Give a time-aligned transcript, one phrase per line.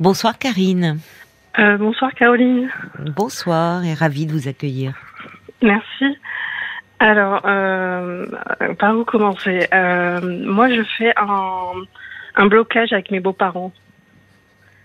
[0.00, 0.98] Bonsoir Karine.
[1.58, 2.68] Euh, bonsoir Caroline.
[3.14, 4.94] Bonsoir et ravie de vous accueillir.
[5.62, 6.18] Merci.
[6.98, 8.26] Alors, euh,
[8.78, 11.74] par où commencer euh, Moi, je fais un,
[12.34, 13.72] un blocage avec mes beaux-parents.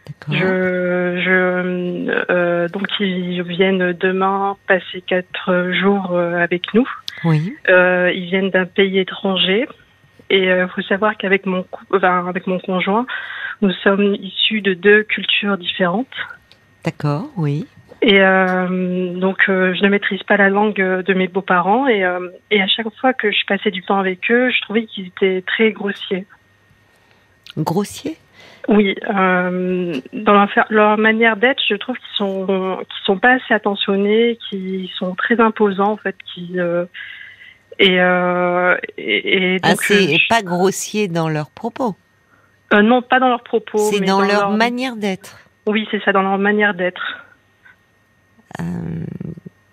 [0.06, 0.36] D'accord.
[0.36, 6.88] Je, je, donc, ils viennent demain passer quatre jours avec nous.
[7.23, 7.55] Oui.
[7.68, 9.68] Ils viennent d'un pays étranger.
[10.32, 13.07] Et il faut savoir qu'avec mon, cou- enfin, avec mon conjoint,
[13.62, 16.08] nous sommes issus de deux cultures différentes.
[16.84, 17.68] D'accord, oui.
[18.02, 21.88] Et euh, donc, euh, je ne maîtrise pas la langue de mes beaux-parents.
[21.88, 24.85] Et, euh, et à chaque fois que je passais du temps avec eux, je trouvais
[24.85, 26.26] qu'ils étaient très grossiers.
[27.58, 28.16] Grossier
[28.70, 32.46] Oui, dans leur, manière d'être, je trouve qu'ils sont,
[32.80, 36.57] qu'ils sont pas assez attentionnés, qu'ils sont très imposants en fait, qui
[37.80, 37.96] et,
[38.98, 41.96] et, et Ah, donc euh, je- pas grossier dans leurs propos.
[42.73, 45.38] Euh, non, pas dans leurs propos, c'est mais dans, leur leur- manière d'être.
[45.66, 47.18] Oui, c'est ça, dans leur manière d'être.
[48.60, 48.64] Euh,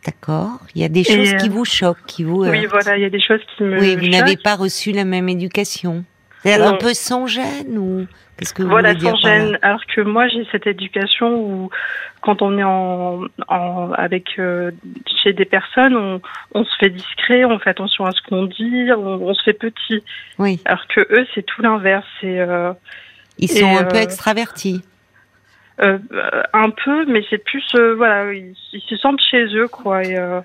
[0.04, 0.60] D'accord.
[0.74, 2.44] Il y a des choses qui euh, vous choquent, qui vous.
[2.44, 2.70] Oui, heurtent.
[2.84, 3.78] voilà, il y a des choses qui me.
[3.80, 6.04] Oui, vous n'avez pas reçu la même éducation.
[6.42, 8.06] C'est un peu sans gêne ou
[8.38, 9.58] qu'est-ce que vous Voilà, voulez dire sans gêne.
[9.62, 11.70] Alors que moi, j'ai cette éducation où,
[12.20, 14.70] quand on est en, en avec euh,
[15.22, 16.20] chez des personnes, on,
[16.52, 19.54] on se fait discret, on fait attention à ce qu'on dit, on, on se fait
[19.54, 20.02] petit.
[20.38, 22.06] Oui, Alors que eux, c'est tout l'inverse.
[22.20, 22.72] C'est euh,
[23.38, 24.82] ils sont un peu euh, extravertis.
[25.82, 25.98] Euh,
[26.52, 30.02] un peu, mais c'est plus euh, voilà, ils, ils se sentent chez eux, quoi.
[30.04, 30.40] Et euh,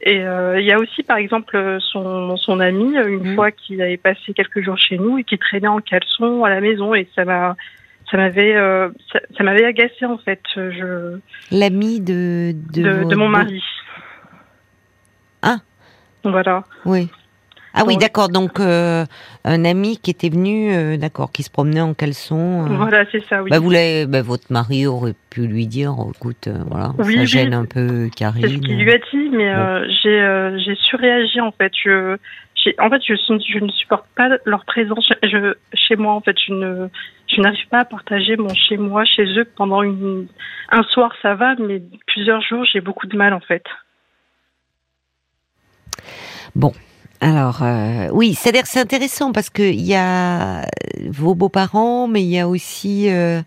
[0.00, 3.34] et euh, il y a aussi, par exemple, son son ami une Mhm.
[3.36, 6.60] fois qu'il avait passé quelques jours chez nous et qui traînait en caleçon à la
[6.60, 7.54] maison et ça m'a
[8.10, 10.42] ça m'avait euh, ça, ça m'avait agacé en fait.
[10.56, 11.18] Je
[11.52, 13.62] L'ami de de, de, vos- de mon mari.
[15.42, 15.58] Ah.
[16.24, 16.64] Voilà.
[16.84, 17.10] Oui.
[17.76, 18.28] Ah oui, d'accord.
[18.28, 19.04] Donc euh,
[19.44, 22.66] un ami qui était venu, euh, d'accord, qui se promenait en caleçon.
[22.70, 23.50] euh, Voilà, c'est ça, oui.
[23.50, 27.26] Bah, vous bah, votre mari aurait pu lui dire, oh, écoute, voilà, Oui, ça oui.
[27.26, 28.60] gêne un peu c'est ce Karine.
[28.60, 29.52] qu'il lui a dit, mais
[30.64, 31.72] j'ai surréagi en fait.
[31.84, 32.16] Je
[32.78, 36.36] en fait je, je ne supporte pas leur présence je, chez moi en fait.
[36.46, 36.88] Je ne
[37.26, 40.28] je n'arrive pas à partager mon chez moi chez eux pendant une
[40.70, 43.64] un soir ça va, mais plusieurs jours j'ai beaucoup de mal en fait.
[47.20, 50.66] Alors, euh, oui, c'est-à-dire c'est intéressant parce que il y a
[51.08, 53.40] vos beaux-parents, mais il y a aussi euh,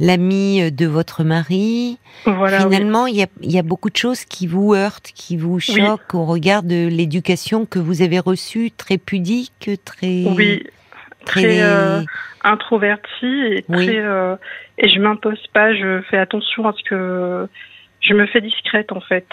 [0.00, 1.98] l'ami de votre mari.
[2.24, 2.60] Voilà.
[2.60, 5.60] Finalement, il y a, il y a beaucoup de choses qui vous heurtent, qui vous
[5.60, 10.24] choquent au regard de l'éducation que vous avez reçue, très pudique, très...
[10.26, 10.64] Oui,
[11.24, 11.42] très...
[11.42, 12.02] très, euh,
[12.42, 13.86] introvertie et Oui.
[13.86, 14.38] très
[14.82, 15.74] et je m'impose pas.
[15.74, 17.48] Je fais attention à ce que
[18.00, 19.26] je me fais discrète en fait.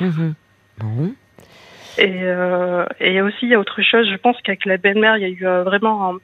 [0.80, 1.14] Bon.
[1.98, 4.08] Et, euh, et aussi, il y a autre chose.
[4.10, 6.18] Je pense qu'avec la belle-mère, il y a eu euh, vraiment un-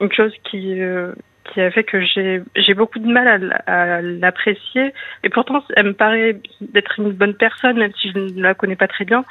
[0.00, 1.12] une chose qui, euh,
[1.44, 4.92] qui a fait que j'ai beaucoup de mal à, l'apprécier.
[5.22, 8.76] Et pourtant, elle me paraît d'être une bonne personne, même si je ne la connais
[8.76, 9.24] pas très bien.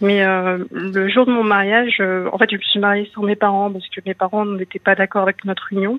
[0.00, 3.70] Mais le jour de mon mariage, en fait, je me suis mariée sans mes parents
[3.70, 5.98] parce que mes parents n'étaient pas d'accord avec notre union.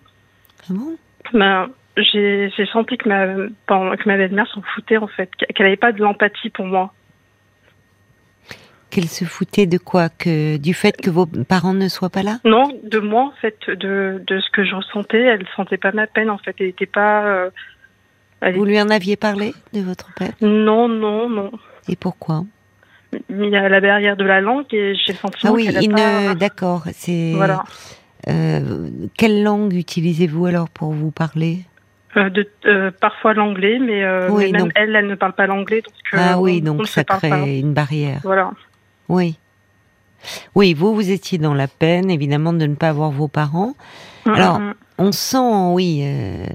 [0.69, 0.97] Ah bon?
[1.33, 5.91] Ben, j'ai senti que ma, que ma belle-mère s'en foutait, en fait, qu'elle n'avait pas
[5.91, 6.93] de l'empathie pour moi.
[8.97, 12.39] Qu'elle se foutait de quoi que Du fait que vos parents ne soient pas là?
[12.45, 16.07] Non, de moi en fait, de, de ce que je ressentais, elle sentait pas ma
[16.07, 17.23] peine en fait, elle était pas.
[17.27, 17.49] euh,
[18.41, 20.31] elle Vous lui en aviez parlé de votre père?
[20.41, 21.51] Non, non, non.
[21.87, 22.43] Et pourquoi?
[23.29, 26.29] Il y a la barrière de la langue et j'ai le Ah oui, il pas.
[26.29, 26.33] ne...
[26.33, 26.81] d'accord.
[26.91, 27.65] C'est Voilà.
[28.27, 31.59] Euh, quelle langue utilisez-vous alors pour vous parler?
[32.15, 35.33] Euh, de, euh, parfois l'anglais, mais, euh, Oui, mais même donc- elle, elle ne parle
[35.33, 35.93] pas l'anglais, donc.
[36.13, 37.45] Ah oui, on- on donc ne ça crée pas.
[37.45, 38.21] une barrière.
[38.23, 38.49] Voilà.
[39.09, 39.37] Oui.
[40.55, 43.75] Oui, vous, vous étiez dans la peine, évidemment, de ne pas avoir vos parents.
[44.25, 44.59] Alors.
[44.99, 45.37] On sent,
[45.73, 45.99] oui.
[46.03, 46.47] euh,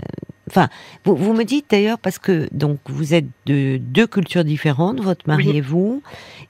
[0.50, 0.68] Enfin,
[1.04, 5.28] vous, vous me dites d'ailleurs parce que donc vous êtes de deux cultures différentes, votre
[5.28, 5.56] mari Oui.
[5.58, 6.02] et vous,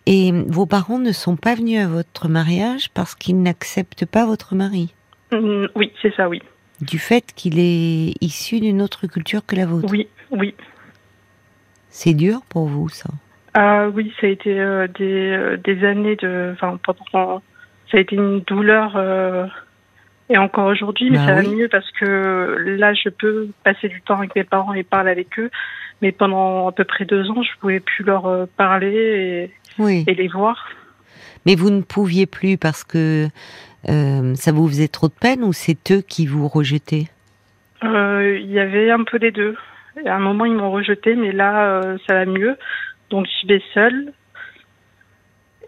[0.06, 4.54] et vos parents ne sont pas venus à votre mariage parce qu'ils n'acceptent pas votre
[4.54, 4.94] mari,
[5.32, 6.40] Mm, oui, c'est ça, oui.
[6.80, 9.88] du fait qu'il est issu d'une autre culture que la vôtre.
[9.92, 10.54] Oui, oui.
[11.90, 13.10] C'est dur pour vous, ça.
[13.54, 16.50] Ah oui, ça a été euh, des, euh, des années de.
[16.54, 17.42] Enfin, pendant.
[17.90, 18.94] Ça a été une douleur.
[18.96, 19.46] euh,
[20.30, 21.54] et encore aujourd'hui, mais Bah ça va oui.
[21.56, 25.38] mieux parce que là, je peux passer du temps avec mes parents et parler avec
[25.38, 25.50] eux.
[26.00, 30.04] Mais pendant à peu près deux ans, je pouvais plus leur euh, parler Oui.
[30.06, 30.70] et, et les voir.
[31.44, 33.26] Mais vous ne pouviez plus parce que
[33.90, 37.08] euh, ça vous faisait trop de peine ou c'est eux qui vous rejetaient?
[37.84, 39.56] Euh, Il y avait un peu les deux.
[40.02, 42.56] Et à un moment, ils m'ont rejeté, mais là, ça va mieux.
[43.12, 44.14] Donc, j'y vais seule.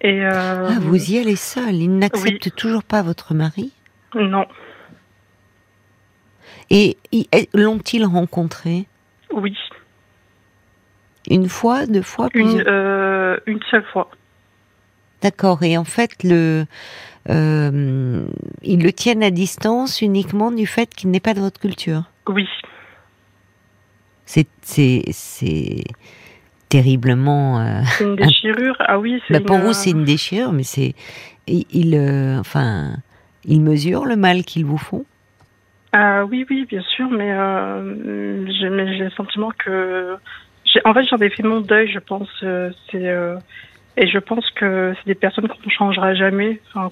[0.00, 1.74] Et euh, Ah, vous y allez seul.
[1.74, 3.70] Ils n'acceptent toujours pas votre mari
[4.14, 4.46] non,
[6.70, 6.96] Et
[7.52, 8.86] l'ont-ils rencontré
[9.32, 9.56] oui.
[11.28, 14.10] Une fois, deux fois, une, euh, une seule fois.
[15.22, 15.62] D'accord.
[15.62, 16.66] Et en fait, le,
[17.30, 18.24] euh,
[18.62, 22.04] ils le tiennent à distance uniquement du fait qu'il n'est pas de votre culture.
[22.28, 22.46] Oui.
[24.26, 24.46] C'est
[26.74, 27.60] terriblement.
[27.60, 28.76] Euh, c'est une déchirure.
[28.80, 29.22] Ah oui.
[29.30, 30.94] Bah pour vous, c'est une déchirure, mais c'est,
[31.46, 31.96] il,
[32.38, 32.96] enfin,
[33.44, 35.04] ils mesurent le mal qu'ils vous font.
[35.92, 40.16] Ah oui, oui, bien sûr, mais euh, j'ai, le sentiment que,
[40.84, 42.28] en fait, j'en ai fait mon deuil, je pense.
[42.90, 43.14] c'est
[43.96, 46.60] et je pense que c'est des personnes qu'on ne changera jamais.
[46.74, 46.90] Enfin,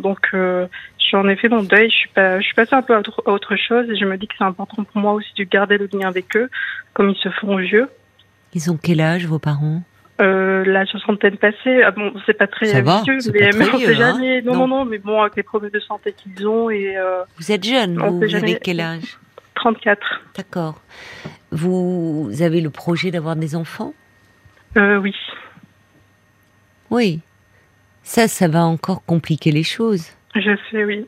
[0.00, 0.66] donc, euh,
[1.10, 1.88] j'en ai fait mon deuil.
[1.88, 4.26] Je suis, pas, je suis passée un peu à autre, chose et je me dis
[4.26, 6.50] que c'est important pour moi aussi de garder le lien avec eux,
[6.94, 7.88] comme ils se font vieux.
[8.54, 9.82] Ils ont quel âge, vos parents?
[10.20, 13.88] Euh, la soixantaine passée, ah bon, c'est pas très Ça vieux, mais, mais on sait
[13.88, 13.94] hein.
[13.94, 14.42] jamais.
[14.42, 16.96] non, non, non, mais bon, avec les problèmes de santé qu'ils ont et.
[16.96, 19.18] Euh, vous êtes jeune, vous, vous avez quel âge?
[19.54, 20.00] 34.
[20.36, 20.80] D'accord.
[21.50, 23.94] Vous avez le projet d'avoir des enfants?
[24.76, 25.14] Euh, Oui.
[26.90, 27.20] Oui.
[28.02, 30.06] Ça, ça va encore compliquer les choses.
[30.34, 31.06] Je sais, oui.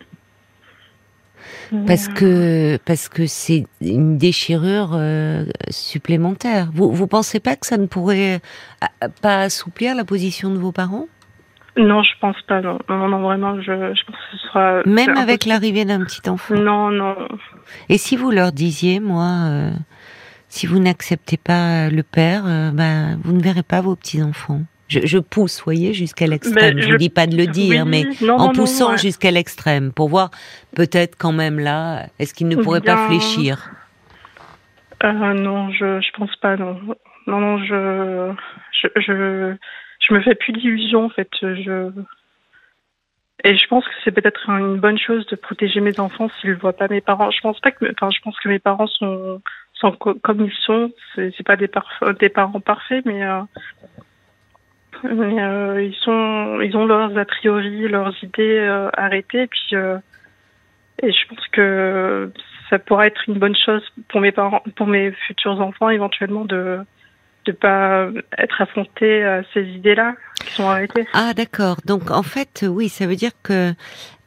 [1.87, 6.69] Parce que parce que c'est une déchirure euh, supplémentaire.
[6.73, 8.41] Vous vous pensez pas que ça ne pourrait
[8.83, 11.07] euh, pas assouplir la position de vos parents?
[11.77, 12.61] Non, je pense pas.
[12.61, 16.55] Non, non, vraiment, je, je, pense que ce sera même avec l'arrivée d'un petit enfant?
[16.55, 17.17] Non, non.
[17.89, 19.71] Et si vous leur disiez, moi, euh,
[20.49, 24.61] si vous n'acceptez pas le père, ben, vous ne verrez pas vos petits enfants.
[24.89, 26.79] Je, pousse, voyez, jusqu'à l'extrême.
[26.79, 30.31] Je ne dis pas de le dire, mais en poussant jusqu'à l'extrême, pour voir
[30.77, 33.71] peut-être quand même là, est-ce qu'il ne pourrait pas fléchir?
[35.03, 36.79] Euh, Non, je je pense pas, non.
[37.27, 38.33] Non, non, je
[38.73, 39.57] je, je,
[40.01, 41.31] je me fais plus d'illusions, en fait.
[41.41, 41.91] Je...
[43.43, 46.55] Et je pense que c'est peut-être une bonne chose de protéger mes enfants s'ils ne
[46.57, 47.31] voient pas mes parents.
[47.31, 49.43] Je pense pas que, enfin, je pense que mes parents sont,
[49.75, 50.93] sont comme ils sont.
[51.15, 51.71] C'est pas des,
[52.21, 53.41] des parents parfaits, mais euh,
[55.05, 55.91] euh,
[56.63, 59.43] ils ont leurs a priori, leurs idées euh, arrêtées.
[59.43, 59.99] Et puis, euh,
[61.03, 62.31] et je pense que
[62.71, 66.79] ça pourrait être une bonne chose pour mes parents, pour mes futurs enfants, éventuellement de
[67.47, 68.09] de pas
[68.39, 71.07] être affrontés à ces idées-là qui sont arrêtées.
[71.13, 71.77] Ah d'accord.
[71.85, 73.75] Donc en fait, oui, ça veut dire que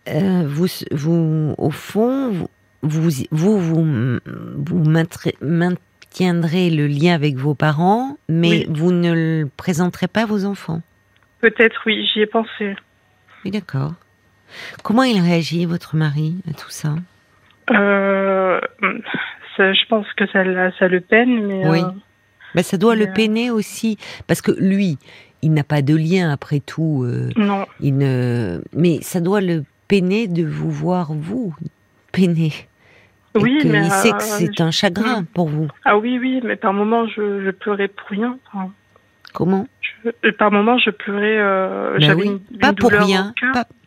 [0.06, 2.48] vous, vous, au fond,
[2.84, 4.20] vous, vous, vous, vous,
[4.56, 4.84] vous
[6.18, 10.82] tiendrez le lien avec vos parents, mais vous ne le présenterez pas à vos enfants.
[11.42, 12.76] Peut-être, oui, j'y ai pensé.
[13.46, 13.94] Oui, d'accord.
[14.84, 16.96] Comment il réagit, votre mari, à tout ça,
[17.70, 18.60] euh,
[19.60, 20.44] Je pense que ça,
[20.80, 21.70] ça le peine, mais...
[21.70, 21.82] Oui.
[21.82, 21.92] Euh,
[22.56, 24.98] ben, ça doit le euh, peiner aussi, parce que lui,
[25.44, 27.06] il n'a pas de lien après tout.
[27.36, 27.68] non.
[27.80, 28.62] Il ne...
[28.74, 31.54] Mais ça doit le peiner de vous voir, vous,
[32.12, 32.54] peiner
[33.38, 35.68] oui, mais il sait que euh, c'est un chagrin pour vous.
[35.86, 38.38] Ah oui, oui, mais par moments je, je pleurais pour rien.
[39.34, 39.68] Comment?
[39.82, 41.38] je, Par moments je pleurais.
[41.38, 42.42] Euh, ben oui.
[42.60, 43.34] pas pour rien.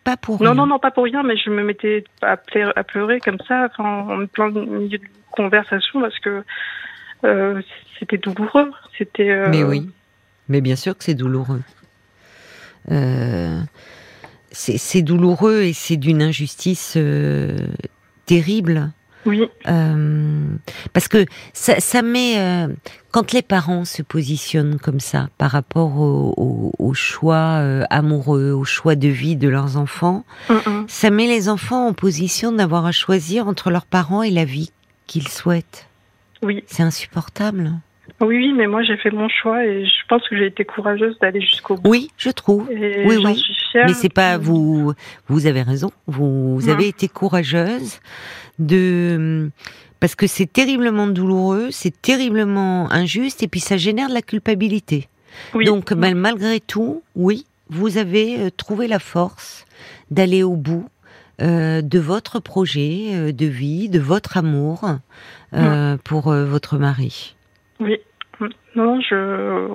[0.04, 2.84] Pas, pour non, Non, non, pas pour rien, mais je me mettais à pleurer, à
[2.84, 6.42] pleurer comme ça, en plein milieu de conversation, parce que
[7.24, 7.60] euh,
[7.98, 8.70] c'était douloureux.
[8.96, 9.30] C'était.
[9.30, 9.90] Euh, mais oui,
[10.48, 11.62] mais bien sûr que c'est douloureux.
[14.50, 16.96] c'est douloureux et c'est d'une injustice
[18.26, 18.90] terrible.
[19.26, 19.48] Oui.
[19.68, 20.46] Euh,
[20.92, 22.68] parce que ça, ça met euh,
[23.10, 28.64] quand les parents se positionnent comme ça par rapport au, au, choix euh, amoureux, au
[28.64, 30.24] choix de vie de leurs enfants,
[30.86, 34.72] ça met les enfants en position d'avoir à choisir entre leurs parents et la vie
[35.06, 35.86] qu'ils souhaitent.
[36.42, 36.64] Oui.
[36.66, 37.72] C'est insupportable.
[38.20, 41.18] Oui, oui, mais moi j'ai fait mon choix et je pense que j'ai été courageuse
[41.20, 41.88] d'aller jusqu'au bout.
[41.88, 42.70] Oui, je trouve.
[42.70, 43.36] Et oui, oui.
[43.36, 44.92] Suis Mais c'est pas vous.
[45.28, 45.90] Vous avez raison.
[46.06, 48.00] Vous, avez été courageuse
[48.58, 49.50] de
[50.00, 55.08] parce que c'est terriblement douloureux, c'est terriblement injuste et puis ça génère de la culpabilité.
[55.54, 59.64] Donc malgré tout, oui, vous avez euh, trouvé la force
[60.10, 60.88] d'aller au bout
[61.40, 64.84] euh, de votre projet euh, de vie, de votre amour
[66.04, 67.36] pour votre mari.
[67.80, 67.98] Oui.
[68.74, 69.66] Non, je,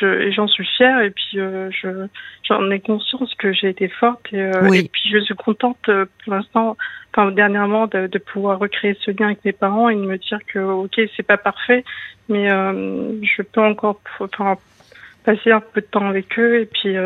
[0.00, 2.06] je j'en suis fière et puis euh, je
[2.42, 6.06] j'en ai conscience que j'ai été forte et, euh, et, puis je suis contente euh,
[6.24, 6.76] pour l'instant,
[7.12, 10.38] enfin dernièrement, de, de, pouvoir recréer ce lien avec mes parents et de me dire
[10.46, 11.84] que ok c'est pas parfait,
[12.28, 14.56] mais je peux encore enfin,
[15.24, 16.96] passer un peu de temps avec eux et puis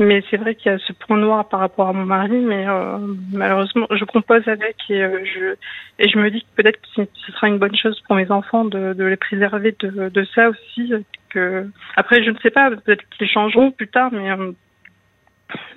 [0.00, 2.66] mais c'est vrai qu'il y a ce point noir par rapport à mon mari, mais
[2.66, 2.98] euh,
[3.32, 5.54] malheureusement, je compose avec et euh, je
[5.98, 8.64] et je me dis que peut-être que ce sera une bonne chose pour mes enfants
[8.64, 10.92] de, de les préserver de, de ça aussi.
[11.28, 11.66] Que
[11.96, 14.52] après, je ne sais pas, peut-être qu'ils changeront plus tard, mais euh,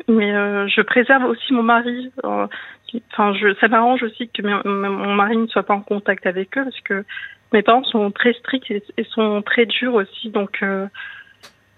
[0.08, 0.32] mais
[0.70, 2.12] je préserve aussi mon mari.
[2.24, 6.64] Enfin, je, ça m'arrange aussi que mon mari ne soit pas en contact avec eux
[6.64, 7.04] parce que
[7.52, 10.64] mes parents sont très stricts et, sont très durs aussi, donc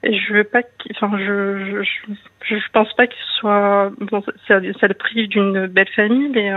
[0.06, 2.14] je veux pas enfin je, je,
[2.56, 6.52] je pense pas qu'il soit bon ça, ça le prive d'une belle famille mais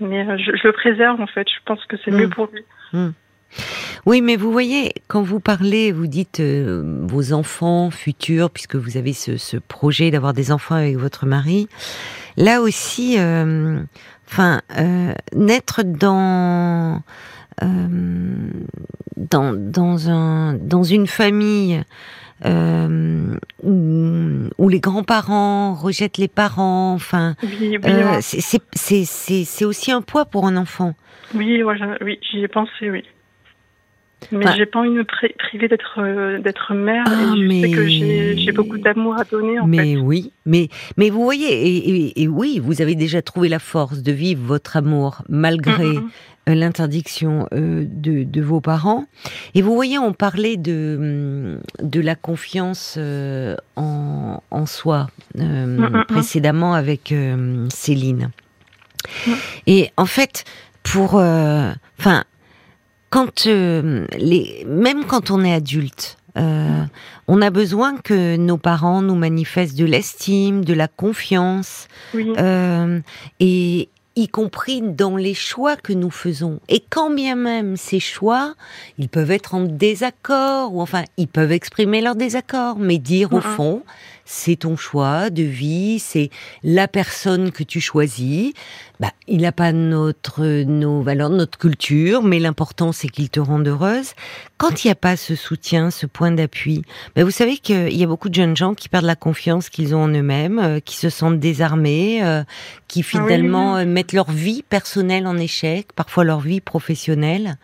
[0.00, 2.34] mais je, je, le préserve en fait je pense que c'est mieux hmm.
[2.34, 3.10] pour lui hmm.
[4.06, 8.98] Oui, mais vous voyez, quand vous parlez, vous dites euh, vos enfants futurs, puisque vous
[8.98, 11.68] avez ce, ce projet d'avoir des enfants avec votre mari.
[12.36, 13.82] Là aussi, euh,
[14.28, 16.98] enfin, euh, naître dans euh,
[17.60, 21.82] dans, dans, un, dans une famille
[22.44, 27.36] euh, où, où, les grands-parents rejettent les parents, enfin,
[27.86, 30.94] euh, c'est aussi un poids pour un enfant.
[31.34, 33.04] Oui, oui, j'y ai pensé, oui.
[34.32, 37.60] Mais j'ai pas envie de me priver d'être euh, d'être mère ah, et je mais...
[37.60, 42.22] sais que j'ai beaucoup d'amour à donner en mais oui, mais mais vous voyez et,
[42.22, 46.04] et, oui, vous avez déjà trouvé la force de vivre votre amour malgré mm, mm,
[46.04, 46.10] mm.
[46.46, 49.06] Euh, l'interdiction euh, de, de, vos parents.
[49.54, 55.08] Et vous voyez, on parlait de, de la confiance euh, en, en, soi
[56.08, 57.14] précédemment avec
[57.70, 58.30] Céline.
[59.66, 60.44] Et en fait,
[60.82, 62.24] pour, enfin,
[63.14, 66.82] quand les, même quand on est adulte, euh,
[67.28, 72.32] on a besoin que nos parents nous manifestent de l'estime, de la confiance, oui.
[72.38, 72.98] euh,
[73.38, 76.60] et, y compris dans les choix que nous faisons.
[76.68, 78.54] Et quand bien même ces choix,
[78.98, 83.40] ils peuvent être en désaccord, ou enfin, ils peuvent exprimer leur désaccord, mais dire au
[83.40, 83.82] fond,
[84.24, 86.30] c'est ton choix de vie, c'est
[86.62, 88.52] la personne que tu choisis.
[89.00, 93.66] Bah, il n'a pas notre, nos valeurs, notre culture, mais l'important c'est qu'il te rende
[93.66, 94.12] heureuse.
[94.56, 96.82] Quand il n'y a pas ce soutien, ce point d'appui,
[97.16, 99.94] bah, vous savez qu'il y a beaucoup de jeunes gens qui perdent la confiance qu'ils
[99.94, 102.44] ont en eux-mêmes, euh, qui se sentent désarmés, euh,
[102.88, 107.56] qui ah finalement euh, mettent leur vie personnelle en échec, parfois leur vie professionnelle,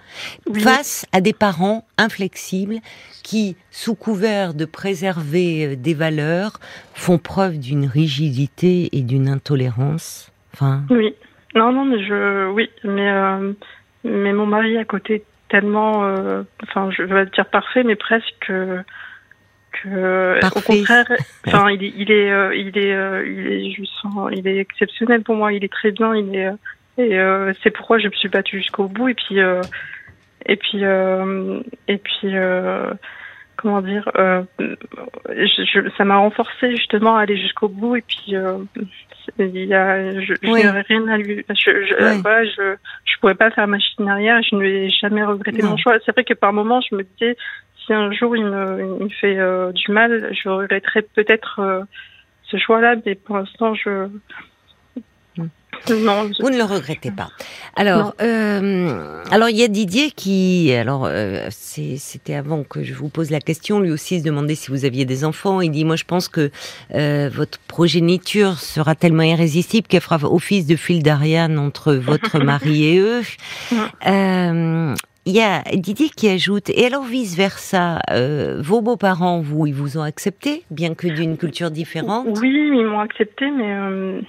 [0.59, 2.81] face à des parents inflexibles
[3.23, 6.59] qui, sous couvert de préserver des valeurs,
[6.95, 10.31] font preuve d'une rigidité et d'une intolérance
[10.91, 11.15] oui.
[11.55, 12.51] Non, non, mais je.
[12.51, 13.53] Oui, mais, euh,
[14.05, 16.05] mais mon mari à côté tellement.
[16.05, 18.53] Euh, enfin, je vais dire parfait, mais presque.
[19.73, 21.07] que, au contraire,
[21.47, 22.91] enfin, il est, il est, euh, il est,
[23.27, 25.53] il est, je sens, il est exceptionnel pour moi.
[25.53, 26.15] Il est très bien.
[26.15, 26.51] Il est,
[26.99, 27.19] et
[27.63, 29.09] c'est pourquoi je me suis battue jusqu'au bout.
[29.09, 29.39] Et puis,
[30.47, 30.83] et puis,
[31.89, 32.35] et puis
[33.61, 38.59] comment dire, euh, je, ça m'a renforcé justement à aller jusqu'au bout et puis euh,
[39.39, 43.51] il y a, je, n'aurais rien à lui, je, je, voilà, je, je pourrais pas
[43.51, 45.99] faire machine arrière, je ne vais jamais regretter mon choix.
[46.05, 47.37] C'est vrai que par moments je me disais
[47.85, 51.83] si un jour il me, il me fait euh, du mal, je regretterais peut-être euh,
[52.45, 54.09] ce choix-là, mais pour l'instant je
[55.87, 57.31] vous ne le regrettez pas.
[57.77, 63.09] Alors, euh, alors il y a Didier qui, alors euh, c'était avant que je vous
[63.09, 65.61] pose la question, lui aussi se demandait si vous aviez des enfants.
[65.61, 66.51] Il dit, moi je pense que
[66.95, 72.87] euh, votre progéniture sera tellement irrésistible qu'elle fera office de fil d'Ariane entre votre mari
[72.87, 73.23] et eux.
[74.07, 74.95] Euh,
[75.27, 79.75] il y a Didier qui ajoute, et alors vice versa, euh, vos beaux-parents, vous, ils
[79.75, 82.27] vous ont accepté, bien que d'une culture différente?
[82.41, 84.21] Oui, ils m'ont accepté, mais euh,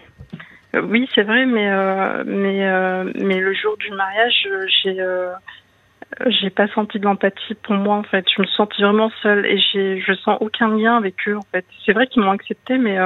[0.74, 4.48] oui, c'est vrai, mais euh, mais euh, mais le jour du mariage,
[4.84, 4.98] j'ai
[6.28, 8.25] j'ai pas senti de l'empathie pour moi en fait.
[8.36, 11.66] Je me sentis vraiment seule et j'ai je sens aucun lien avec eux en fait.
[11.86, 12.98] C'est vrai qu'ils m'ont accepté, mais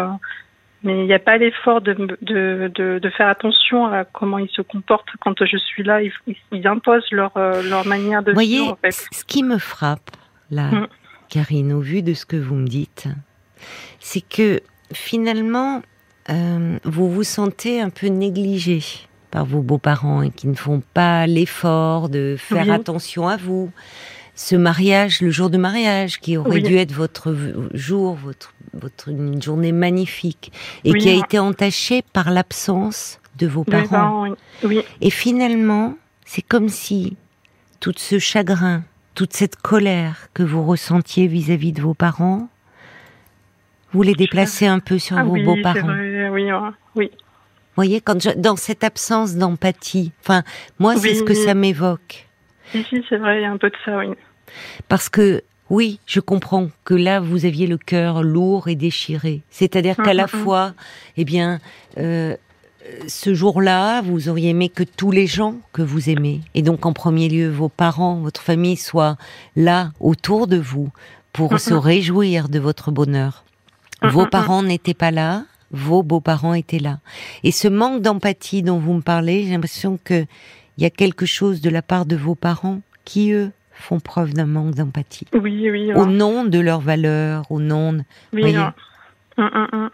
[0.84, 4.50] mais il n'y a pas l'effort de, de, de, de, faire attention à comment ils
[4.50, 6.04] se comportent quand je suis là.
[6.04, 6.14] Ils,
[6.52, 8.74] ils imposent leur, leur manière de Voyez, vivre.
[8.74, 8.92] En fait.
[8.92, 10.12] Ce qui me frappe,
[10.52, 10.88] là, mm.
[11.30, 13.08] Karine, au vu de ce que vous me dites,
[14.00, 14.62] c'est que
[14.94, 15.82] finalement,
[16.30, 18.82] euh, vous vous sentez un peu négligé
[19.32, 23.72] par vos beaux-parents et qui ne font pas l'effort de faire attention à vous.
[24.34, 27.36] Ce mariage, le jour de mariage, qui aurait dû être votre
[27.74, 30.52] jour, votre, votre une journée magnifique,
[30.84, 34.26] et qui a été entaché par l'absence de vos parents.
[35.02, 37.16] Et finalement, c'est comme si
[37.80, 42.50] tout ce chagrin, toute cette colère que vous ressentiez vis-à-vis -vis de vos parents,
[43.96, 45.96] vous les déplacez un peu sur ah vos beaux-parents.
[46.32, 46.52] Oui,
[46.96, 47.10] oui.
[47.14, 50.44] Vous voyez, quand dans cette absence d'empathie, enfin,
[50.80, 52.28] moi, c'est ce que ça m'évoque.
[52.72, 54.08] Si, c'est vrai, il y a un peu de ça, oui.
[54.90, 59.44] Parce que, oui, je comprends que là, vous aviez le cœur lourd et déchiré.
[59.50, 60.44] C'est-à-dire qu'à la mm, mm, mm.
[60.44, 60.74] fois,
[61.18, 61.60] eh bien,
[61.98, 62.36] euh,
[63.08, 66.94] ce jour-là, vous auriez aimé que tous les gens que vous aimez, et donc en
[66.94, 69.18] premier lieu vos parents, votre famille, soient
[69.56, 70.90] là autour de vous
[71.34, 73.46] pour se réjouir de votre bonheur.
[74.04, 77.00] Vos parents n'étaient pas là, vos beaux-parents étaient là.
[77.44, 80.26] Et ce manque d'empathie dont vous me parlez, j'ai l'impression que
[80.78, 84.34] il y a quelque chose de la part de vos parents qui, eux, font preuve
[84.34, 85.26] d'un manque d'empathie.
[85.34, 85.94] Oui, oui.
[85.94, 88.02] Au nom de leurs valeurs, au nom de...
[88.34, 88.56] Oui,
[89.38, 89.90] hum.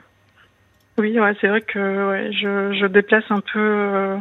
[0.98, 4.18] Oui, ouais, c'est vrai que ouais, je, je déplace un peu euh,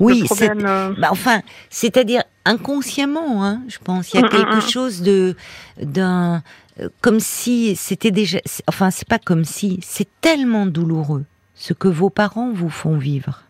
[0.00, 0.64] oui, problème.
[0.66, 4.12] euh, bah, enfin, c'est-à-dire inconsciemment, hein, je pense.
[4.12, 4.70] Il y a Mm, mm, quelque mm.
[4.70, 5.36] chose de
[5.82, 6.42] d'un
[6.80, 8.38] euh, comme si c'était déjà.
[8.66, 9.80] Enfin, c'est pas comme si.
[9.82, 13.42] C'est tellement douloureux ce que vos parents vous font vivre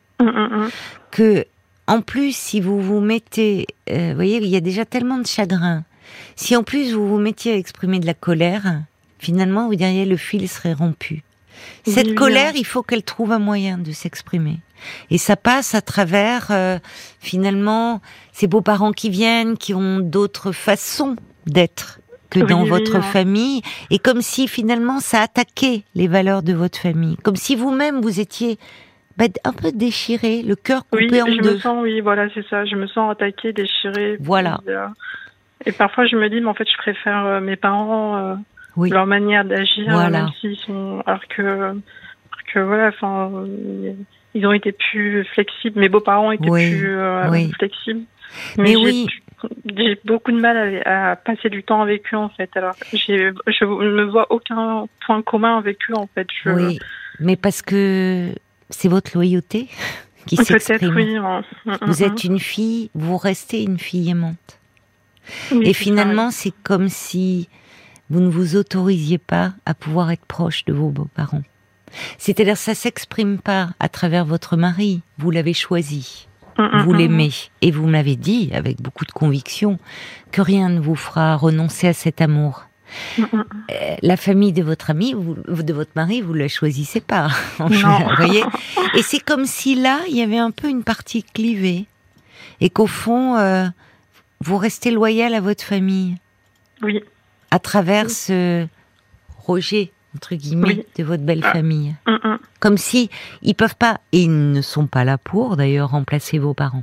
[1.11, 1.45] que,
[1.87, 5.27] en plus, si vous vous mettez, euh, vous voyez, il y a déjà tellement de
[5.27, 5.85] chagrin.
[6.37, 8.81] Si en plus vous vous mettiez à exprimer de la colère,
[9.19, 11.23] finalement, vous diriez le fil serait rompu.
[11.85, 14.61] Cette oui, colère, il faut qu'elle trouve un moyen de s'exprimer.
[15.11, 16.79] Et ça passe à travers, euh,
[17.21, 18.01] finalement,
[18.33, 22.01] ces beaux-parents qui viennent, qui ont d'autres façons d'être
[22.31, 26.53] que Oui, dans oui, votre famille, et comme si finalement ça attaquait les valeurs de
[26.53, 28.59] votre famille, comme si vous-même vous étiez
[29.17, 31.55] bah, un peu déchiré, le cœur coupé Oui, en je deux.
[31.55, 32.65] me sens, oui, voilà, c'est ça.
[32.67, 34.17] Je me sens attaquée, déchirée.
[34.21, 34.61] Voilà.
[34.65, 34.87] puis, euh,
[35.67, 38.37] et parfois, je me dis, mais en fait, je préfère euh, mes parents,
[38.79, 38.91] Oui.
[38.91, 40.11] leur manière d'agir, Voilà.
[40.23, 41.03] même s'ils sont.
[41.07, 41.75] Alors que, alors
[42.53, 43.31] que voilà, enfin,
[44.35, 45.79] ils ont été plus flexibles.
[45.81, 47.51] Mes beaux-parents étaient Oui, plus euh, oui.
[47.59, 48.03] flexibles.
[48.57, 49.07] Mais oui.
[49.77, 52.51] J'ai beaucoup de mal à, à passer du temps avec eux, en fait.
[52.57, 56.27] Alors, je ne vois aucun point commun avec eux, en fait.
[56.45, 56.79] Je, Oui,
[57.21, 58.31] mais parce que
[58.69, 59.69] c'est votre loyauté
[60.27, 60.93] qui s'exprime.
[60.97, 61.17] oui.
[61.17, 61.43] hein.
[61.67, 62.07] Mm, mm, Vous mm.
[62.07, 64.59] êtes une fille, vous restez une fille aimante.
[65.53, 67.49] Oui, Et finalement, c'est comme si
[68.11, 71.43] vous ne vous autorisiez pas à pouvoir être proche de vos beaux-parents.
[72.19, 75.03] C'est-à-dire, ça s'exprime pas à travers votre mari.
[75.19, 76.29] Vous l'avez choisi.
[76.59, 76.97] Mm, mm, vous mm.
[76.97, 79.79] l'aimez, et vous m'avez dit avec beaucoup de conviction
[80.33, 82.65] que rien ne vous fera renoncer à cet amour.
[83.19, 87.29] Euh, La famille de votre ami, vous- de votre mari, vous la choisissez pas.
[87.59, 87.69] vous
[88.17, 88.43] voyez
[88.97, 91.87] Et c'est comme si là, il y avait un peu une partie clivée,
[92.61, 93.67] et qu'au fond, euh,
[94.41, 96.17] vous restez loyal à votre famille
[96.83, 97.03] Oui,
[97.51, 98.67] à travers ce
[99.47, 100.85] rejet entre guillemets Oui.
[100.99, 101.53] de votre belle Ah.
[101.53, 101.95] famille.
[102.07, 102.39] Mm, mm.
[102.61, 103.09] Comme si
[103.43, 106.83] ils peuvent pas, et ils ne sont pas là pour d'ailleurs remplacer vos parents.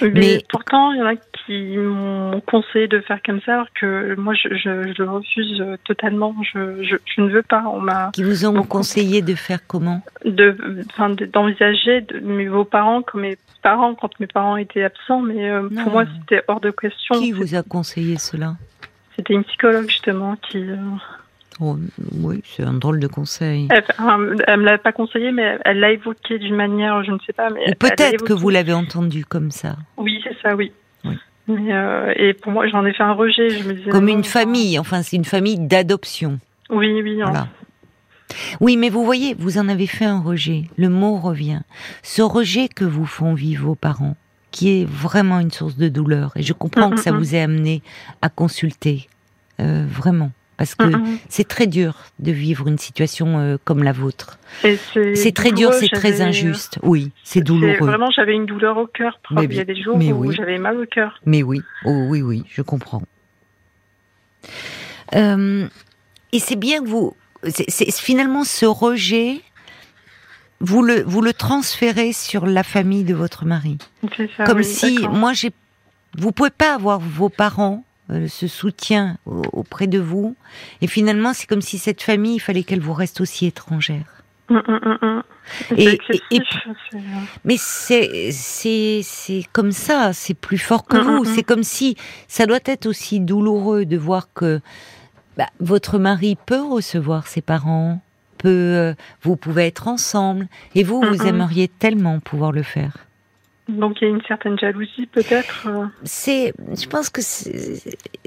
[0.00, 3.66] Mais, Mais- pourtant, il y en a qui m'ont conseillé de faire comme ça, alors
[3.78, 6.34] que moi, je, je, je le refuse totalement.
[6.52, 6.58] Je,
[7.20, 7.62] ne veux pas.
[7.72, 10.02] On m'a Qui vous ont conseillé de faire comment?
[10.24, 10.56] de,
[11.32, 15.92] d'envisager de, vos parents comme mes parents quand mes parents étaient absents, mais euh, pour
[15.92, 17.14] moi, c'était hors de question.
[17.16, 18.56] Qui vous a conseillé cela?
[19.16, 20.58] C'était une psychologue justement qui.
[20.58, 20.76] euh,
[21.60, 21.76] Oh,
[22.22, 23.68] Oui, c'est un drôle de conseil.
[23.70, 23.84] elle,
[24.46, 27.50] elle me l'a pas conseillé, mais elle l'a évoqué d'une manière, je ne sais pas,
[27.50, 30.72] mais peut-être que vous l'avez entendu comme ça, Oui, c'est ça, oui.
[31.04, 31.16] Oui.
[31.48, 33.50] Mais, euh, et pour moi, j'en ai fait un rejet.
[33.50, 34.78] Je me disais, comme une famille.
[34.78, 36.38] Enfin, c'est une famille d'adoption.
[36.70, 37.20] Oui, oui.
[37.20, 37.26] hein.
[37.26, 37.48] Voilà.
[38.60, 40.62] Oui, mais vous voyez, vous en avez fait un rejet.
[40.78, 41.60] Le mot revient.
[42.02, 44.16] Ce rejet que vous font vivre vos parents,
[44.52, 46.30] qui est vraiment une source de douleur.
[46.36, 47.18] Et je comprends Mm, que ça mm, mm.
[47.18, 47.82] vous ait amené
[48.22, 49.08] à consulter.
[49.60, 50.30] Euh, vraiment.
[50.58, 50.84] Parce que
[51.28, 54.38] c'est très dur de vivre une situation euh, comme la vôtre.
[54.62, 56.78] C'est très dur, c'est très injuste.
[56.82, 57.86] Oui, c'est douloureux.
[57.86, 59.18] Vraiment, j'avais une douleur au cœur.
[59.32, 60.36] Il y a des jours où oui.
[60.36, 61.20] j'avais mal au cœur.
[61.26, 63.02] Mais oui, oh oui, oui, je comprends.
[65.14, 65.66] Euh,
[66.32, 67.16] et c'est bien que vous,
[67.48, 69.40] c'est- finalement ce rejet,
[70.62, 73.76] vous le vous le transférez sur la famille de votre mari,
[74.36, 74.44] ça.
[74.44, 75.50] comme oui, si moi j'ai,
[76.18, 80.34] vous pouvez pas avoir vos parents euh, ce soutien au- auprès de vous,
[80.80, 84.04] et finalement c'est comme si cette famille, il fallait qu'elle vous reste aussi étrangère.
[84.48, 85.22] Mm, mm, mm, mm.
[85.68, 85.98] C'est
[86.30, 86.40] Et-
[87.44, 91.24] Mais c'est c'est c'est comme ça, c'est plus fort que Mm, vous.
[91.24, 91.34] mm, mm.
[91.34, 91.96] C'est comme si
[92.28, 94.60] ça doit être aussi douloureux de voir que
[95.36, 98.00] bah, votre mari peut recevoir ses parents,
[98.42, 102.94] peut euh, vous pouvez être ensemble et vous vous Mm, aimeriez tellement pouvoir le faire.
[103.68, 105.66] Donc il y a une certaine jalousie peut-être.
[105.68, 105.86] euh.
[106.04, 107.80] C'est je pense que c'est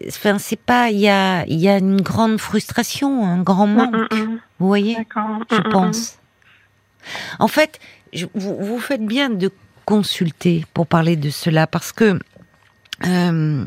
[0.08, 3.93] enfin c'est pas il y a il y a une grande frustration, un grand manque,
[4.13, 4.39] mm, mm.
[4.60, 5.39] vous voyez D'accord.
[5.51, 6.17] je pense.
[7.39, 7.80] En fait,
[8.13, 9.51] je- vous, vous faites bien de
[9.86, 12.17] consulter pour parler de cela parce que
[13.06, 13.65] euh,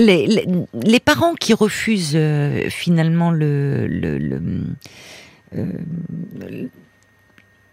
[0.00, 0.46] les, les,
[0.84, 4.42] les parents qui refusent euh, finalement le, le, le,
[5.56, 5.66] euh,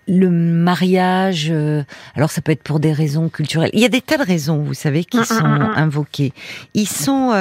[0.08, 1.84] le mariage, euh,
[2.16, 3.72] alors ça peut être pour des raisons culturelles.
[3.74, 6.34] Il y a des tas de raisons, vous savez, qui Mm, mm, sont mm, invoquées.
[6.74, 7.32] Ils sont,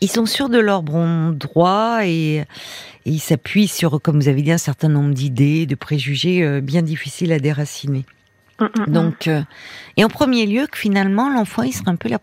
[0.00, 2.44] ils sont sûrs de leur bon droit et, et
[3.04, 7.32] ils s'appuient sur, comme vous avez dit, un certain nombre d'idées, de préjugés bien difficiles
[7.32, 8.04] à déraciner.
[8.86, 9.42] Donc, euh,
[9.96, 12.18] et en premier lieu, que finalement, l'enfant, il sera un peu la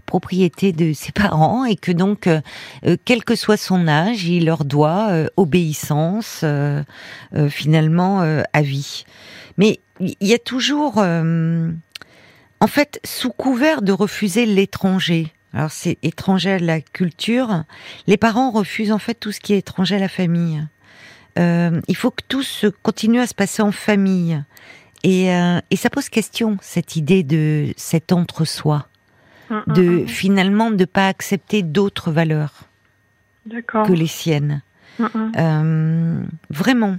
[0.00, 2.40] propriété de ses parents et que donc, euh,
[2.86, 6.44] euh, quel que soit son âge, il leur doit obéissance
[7.48, 9.04] finalement à vie.
[9.56, 15.32] Mais il y a toujours, en fait, sous couvert de refuser l'étranger.
[15.52, 17.64] Alors c'est étranger à la culture.
[18.06, 20.66] Les parents refusent en fait tout ce qui est étranger à la famille.
[21.36, 24.42] il faut que tout se continue à se passer en famille.
[25.02, 28.86] Et, euh, et, ça pose question, cette idée de cet entre-soi,
[29.66, 32.70] de finalement de pas accepter d'autres valeurs
[33.48, 34.62] que les siennes.
[35.38, 36.96] Euh, vraiment,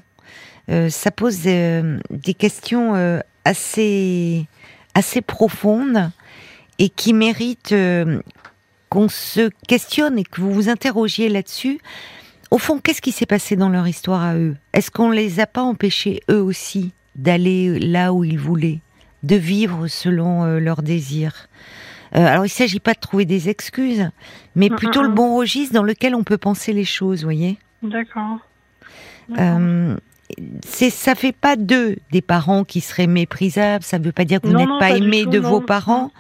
[0.69, 4.47] euh, ça pose euh, des questions assez,
[4.93, 6.11] assez profondes
[6.79, 7.75] et qui méritent
[8.89, 11.79] qu'on se questionne et que vous vous interrogiez là-dessus.
[12.49, 14.55] Au fond, qu'est-ce qui s'est passé dans leur histoire à eux?
[14.73, 18.79] Est-ce qu'on les a pas empêchés eux aussi d'aller là où ils voulaient,
[19.23, 21.47] de vivre selon leurs désirs?
[22.15, 24.09] Euh, alors il ne s'agit pas de trouver des excuses,
[24.55, 25.15] mais mm, plutôt mm, le mm.
[25.15, 27.57] bon registre dans lequel on peut penser les choses, voyez.
[27.83, 28.39] D'accord.
[29.37, 29.95] Euh,
[30.65, 33.83] c'est ça fait pas d'eux des parents qui seraient méprisables.
[33.83, 36.11] Ça ne veut pas dire que vous n'êtes pas, aimé de vos parents,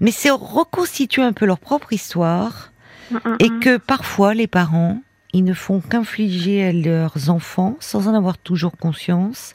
[0.00, 2.72] mais c'est reconstituer un peu leur propre histoire
[3.40, 5.02] et que parfois les parents
[5.32, 9.54] ils ne font qu'infliger à leurs enfants, sans en avoir toujours conscience,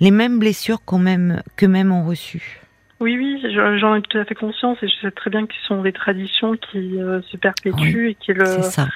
[0.00, 2.62] les mêmes blessures qu'eux-mêmes même ont reçues.
[3.00, 3.40] Oui, oui,
[3.78, 5.92] j'en ai tout à fait conscience et je sais très bien que ce sont des
[5.92, 8.44] traditions qui euh, se perpétuent et qui le.
[8.44, 8.88] C'est ça.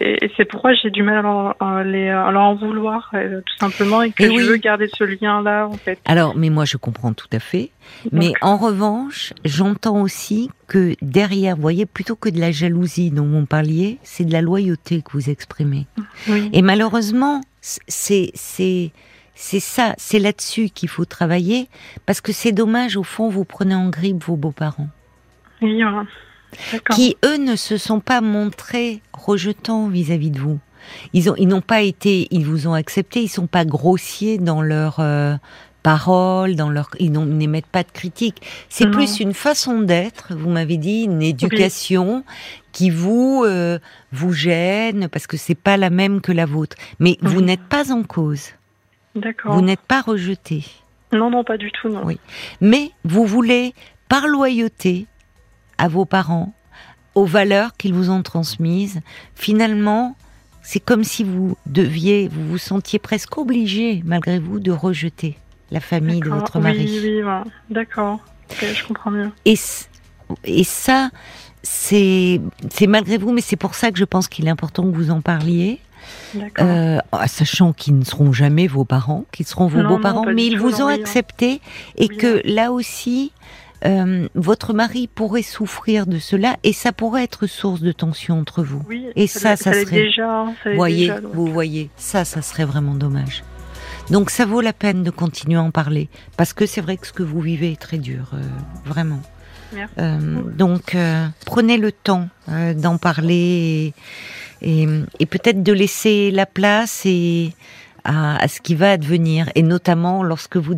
[0.00, 4.24] Et, c'est pourquoi j'ai du mal à leur, en vouloir, euh, tout simplement, et que
[4.24, 5.98] je veux garder ce lien-là, en fait.
[6.04, 7.70] Alors, mais moi, je comprends tout à fait.
[8.10, 13.26] Mais en revanche, j'entends aussi que derrière, vous voyez, plutôt que de la jalousie dont
[13.26, 15.86] vous parliez, c'est de la loyauté que vous exprimez.
[16.52, 18.90] Et malheureusement, c'est c'est
[19.34, 21.68] c'est ça, c'est là-dessus qu'il faut travailler,
[22.06, 24.88] parce que c'est dommage, au fond, vous prenez en grippe vos beaux-parents.
[25.62, 26.06] Oui, hein
[26.90, 30.58] qui eux ne se sont pas montrés rejetants vis-à-vis de vous.
[31.12, 34.60] Ils ont, ils n'ont pas été, ils vous ont accepté, ils sont pas grossiers dans
[34.60, 35.34] leurs euh,
[35.82, 38.42] paroles, dans leur, ils n'émettent pas de critiques.
[38.68, 40.34] C'est plus une façon d'être.
[40.34, 42.24] Vous m'avez dit une éducation
[42.72, 43.78] qui vous euh,
[44.12, 46.76] vous gêne parce que c'est pas la même que la vôtre.
[47.00, 48.50] Mais vous n'êtes pas en cause.
[49.14, 49.54] D'accord.
[49.54, 50.64] Vous n'êtes pas rejeté.
[51.12, 52.02] Non, non, pas du tout, non.
[52.04, 52.18] Oui.
[52.60, 53.74] Mais vous voulez,
[54.08, 55.06] par loyauté,
[55.78, 56.54] à vos parents,
[57.14, 59.00] aux valeurs qu'ils vous ont transmises,
[59.34, 60.16] finalement,
[60.62, 65.36] c'est comme si vous deviez, vous vous sentiez presque obligé, malgré vous, de rejeter
[65.70, 66.86] la famille de votre mari.
[67.02, 68.20] Oui, oui, d'accord.
[68.60, 69.30] je comprends mieux.
[69.44, 69.54] Et,
[70.44, 71.10] et ça,
[71.62, 72.40] c'est
[72.88, 75.20] malgré vous, mais c'est pour ça que je pense qu'il est important que vous en
[75.20, 75.80] parliez.
[76.60, 80.82] Euh, sachant qu'ils ne seront jamais vos parents, qu'ils seront vos beaux-parents, mais ils vous
[80.82, 81.60] ont accepté
[81.96, 83.32] et que là aussi,
[83.84, 88.62] euh, votre mari pourrait souffrir de cela et ça pourrait être source de tension entre
[88.62, 88.82] vous.
[88.88, 89.84] Oui, et ça, ça, serait.
[89.84, 93.44] Déjà, voyez, vous voyez, ça, ça serait vraiment dommage.
[94.10, 97.06] Donc ça vaut la peine de continuer à en parler parce que c'est vrai que
[97.06, 98.40] ce que vous vivez est très dur, euh,
[98.84, 99.20] vraiment.
[99.98, 100.96] Euh, donc
[101.46, 102.28] prenez le temps
[102.76, 103.94] d'en parler et,
[104.64, 107.52] et, peut-être de laisser la place et
[108.04, 110.74] à, à, ce qui va advenir et notamment lorsque vous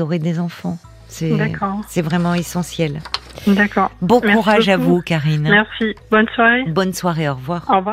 [0.00, 0.78] aurez des enfants.
[1.08, 3.00] C'est vraiment essentiel.
[3.46, 3.90] D'accord.
[4.00, 5.42] Bon courage à vous, Karine.
[5.42, 5.94] Merci.
[6.10, 6.64] Bonne soirée.
[6.66, 7.28] Bonne soirée.
[7.28, 7.62] Au revoir.
[7.68, 7.82] Au revoir.